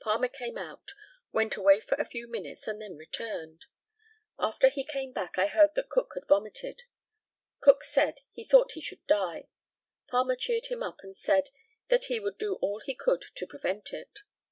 Palmer 0.00 0.28
came 0.28 0.56
out, 0.56 0.92
went 1.32 1.56
away 1.56 1.80
for 1.80 1.96
a 1.96 2.08
few 2.08 2.28
minutes, 2.28 2.68
and 2.68 2.80
then 2.80 2.96
returned. 2.96 3.66
After 4.38 4.68
he 4.68 4.84
came 4.84 5.10
back, 5.12 5.36
I 5.36 5.48
heard 5.48 5.74
that 5.74 5.88
Cook 5.90 6.12
had 6.14 6.28
vomited. 6.28 6.84
Cook 7.60 7.82
said, 7.82 8.20
he 8.30 8.44
thought 8.44 8.70
he 8.74 8.80
should 8.80 9.04
die. 9.08 9.48
Palmer 10.06 10.36
cheered 10.36 10.66
him 10.66 10.84
up, 10.84 11.00
and 11.02 11.16
said, 11.16 11.48
that 11.88 12.04
he 12.04 12.20
would 12.20 12.38
do 12.38 12.54
all 12.62 12.78
he 12.78 12.94
could 12.94 13.22
to 13.34 13.48
prevent 13.48 13.92
it. 13.92 14.20